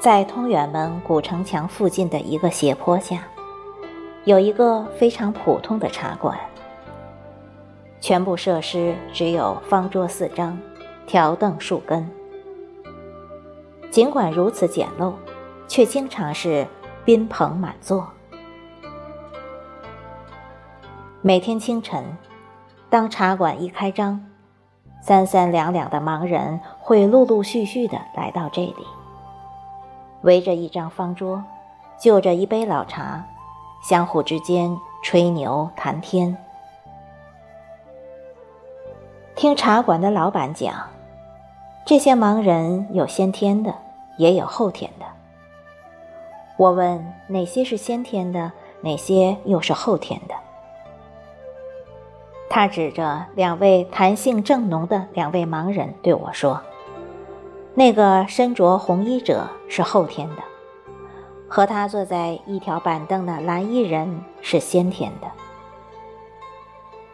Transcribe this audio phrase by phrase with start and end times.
[0.00, 3.24] 在通远门古城墙附近的一个斜坡下，
[4.24, 6.38] 有一个非常普通的茶馆。
[8.00, 10.56] 全部设施只有方桌四张，
[11.04, 12.08] 条凳数根。
[13.90, 15.14] 尽管如此简陋，
[15.66, 16.64] 却经常是
[17.04, 18.06] 宾朋满座。
[21.22, 22.04] 每天清晨，
[22.88, 24.24] 当茶馆一开张，
[25.02, 28.86] 三三两两的盲人会陆陆续续的来到这里。
[30.28, 31.42] 围着一张方桌，
[31.98, 33.24] 就着一杯老茶，
[33.82, 36.36] 相互之间吹牛谈天。
[39.34, 40.86] 听茶馆的老板讲，
[41.86, 43.74] 这些盲人有先天的，
[44.18, 45.06] 也有后天的。
[46.58, 50.34] 我问哪些是先天的，哪些又是后天的？
[52.50, 56.60] 他指着两位弹性正浓的两位盲人对我说。
[57.78, 60.42] 那个身着红衣者是后天的，
[61.46, 65.28] 和他坐在一条板凳的蓝衣人是先天的。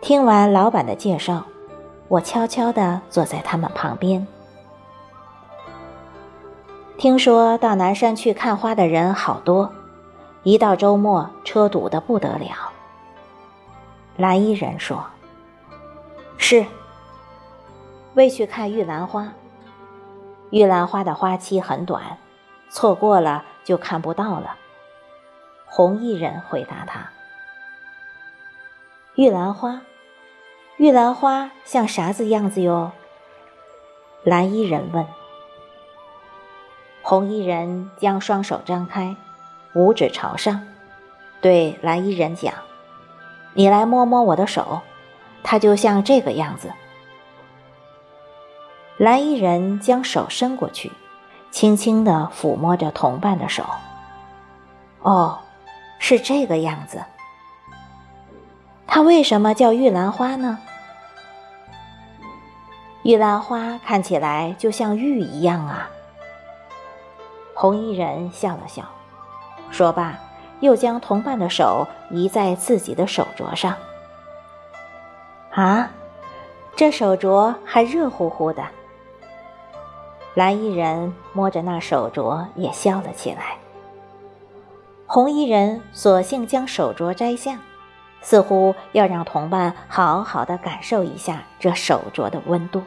[0.00, 1.44] 听完老板的介绍，
[2.08, 4.26] 我悄悄地坐在他们旁边。
[6.96, 9.70] 听说到南山去看花的人好多，
[10.42, 12.48] 一到周末车堵得不得了。
[14.16, 15.04] 蓝衣人说
[16.36, 16.66] ：“是，
[18.14, 19.32] 为去看玉兰花。”
[20.50, 22.18] 玉兰花的花期很短，
[22.70, 24.56] 错过了就看不到了。
[25.66, 27.10] 红衣人回答他
[29.14, 29.82] ：“玉兰花，
[30.78, 32.92] 玉兰花像啥子样子哟？”
[34.24, 35.06] 蓝衣人问。
[37.02, 39.16] 红衣人将双手张开，
[39.74, 40.66] 五指朝上，
[41.40, 42.54] 对蓝衣人讲
[43.52, 44.80] ：“你来摸摸我的手，
[45.42, 46.72] 它就像这个样子。”
[48.98, 50.90] 蓝衣人将手伸过去，
[51.52, 53.64] 轻轻地抚摸着同伴的手。
[55.02, 55.38] 哦，
[56.00, 57.00] 是这个样子。
[58.88, 60.58] 它为什么叫玉兰花呢？
[63.04, 65.88] 玉兰花看起来就像玉一样啊。
[67.54, 68.82] 红衣人笑了笑，
[69.70, 70.18] 说罢，
[70.58, 73.76] 又将同伴的手移在自己的手镯上。
[75.52, 75.88] 啊，
[76.74, 78.64] 这手镯还热乎乎的。
[80.38, 83.58] 蓝衣人摸着那手镯，也笑了起来。
[85.04, 87.58] 红衣人索性将手镯摘下，
[88.20, 92.84] 似乎要让同伴好好的感受一下这手镯的温度。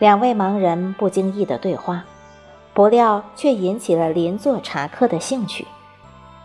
[0.00, 2.02] 两位盲人不经意的对话，
[2.74, 5.64] 不料却引起了邻座茶客的兴趣。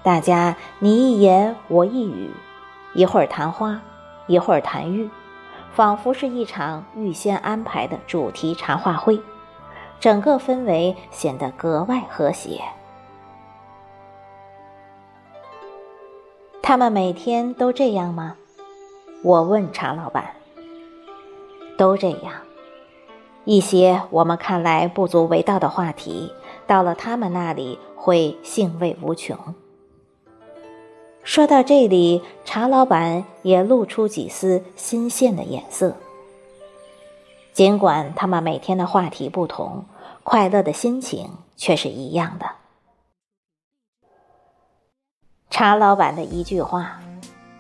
[0.04, 2.30] 大家你一言我一语，
[2.94, 3.82] 一会儿谈花，
[4.28, 5.10] 一会儿谈玉。
[5.74, 9.20] 仿佛是一场预先安排的主题茶话会，
[10.00, 12.62] 整个氛围显得格外和谐。
[16.62, 18.36] 他们每天都这样吗？
[19.24, 20.36] 我问茶老板。
[21.78, 22.34] 都这样。
[23.44, 26.32] 一些我们看来不足为道的话题，
[26.68, 29.36] 到了他们那里会兴味无穷。
[31.24, 35.96] 说到这里，茶老板也露出几丝新鲜的眼色。
[37.54, 39.86] 尽管他们每天的话题不同，
[40.24, 42.46] 快乐的心情却是一样的。
[45.50, 47.00] 茶老板的一句话，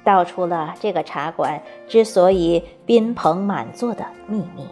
[0.03, 4.65] 道出了这个茶馆之所以宾朋满座的秘密。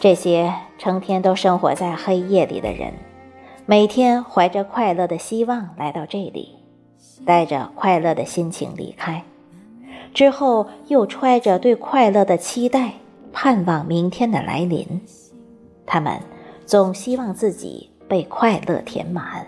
[0.00, 2.94] 这些成天都生活在黑夜里的人，
[3.66, 6.61] 每天怀着快乐的希望来到这里。
[7.24, 9.24] 带着快乐的心情离开，
[10.12, 12.94] 之后又揣着对快乐的期待，
[13.32, 15.00] 盼望明天的来临。
[15.86, 16.20] 他们
[16.66, 19.46] 总希望自己被快乐填满。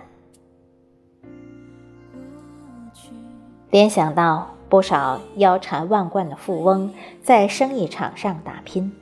[3.70, 6.92] 联想到不少腰缠万贯的富翁
[7.22, 8.92] 在生意场上打拼，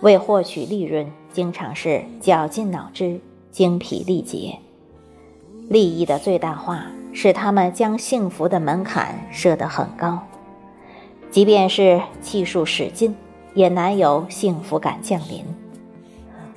[0.00, 4.58] 为获取利润，经常是绞尽脑汁、精疲力竭，
[5.68, 6.86] 利益的最大化。
[7.12, 10.20] 使他们将幸福的门槛设得很高，
[11.30, 13.14] 即便是气数使尽，
[13.54, 15.44] 也难有幸福感降临，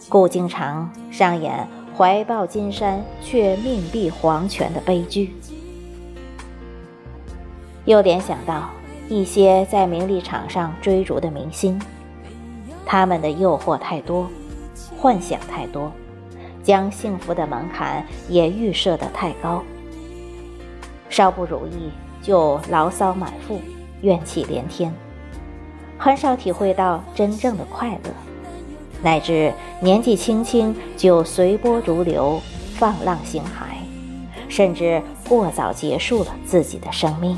[0.08, 1.68] 故经常上演
[1.98, 5.34] 怀抱金山却命毙黄泉的悲剧。
[7.86, 8.70] 又联想到
[9.10, 11.82] 一些在名利场上追逐的明星，
[12.86, 14.30] 他们的诱惑太多，
[14.98, 15.92] 幻想太多，
[16.62, 19.64] 将幸福的门槛也预设得太高。
[21.12, 21.92] 稍不如意
[22.24, 23.62] 就牢骚满腹，
[24.02, 24.92] 怨气连天，
[25.98, 28.12] 很少体会到真正的快乐。
[29.04, 32.42] 乃至年纪轻轻就随波逐流、
[32.76, 33.76] 放浪形骸，
[34.48, 37.38] 甚至过早结束了自己的生命。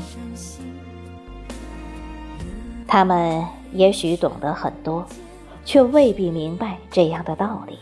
[2.86, 5.04] 他们也许懂得很多，
[5.64, 7.78] 却未必明白这样的道理。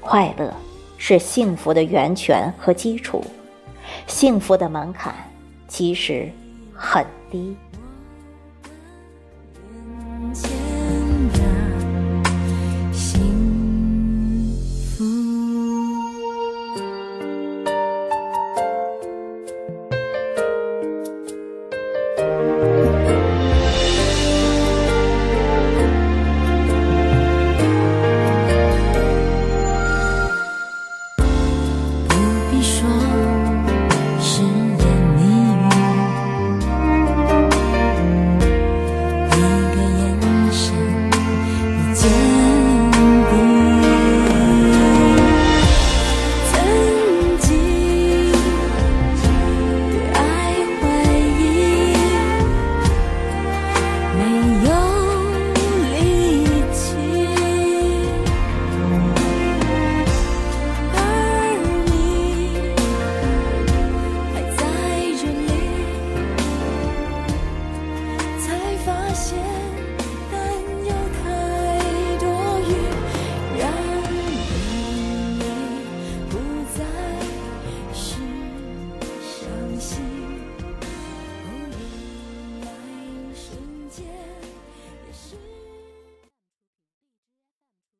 [0.00, 0.54] 快乐
[0.96, 3.22] 是幸福的源泉和基础，
[4.06, 5.14] 幸福的门槛
[5.68, 6.30] 其实
[6.74, 7.56] 很低。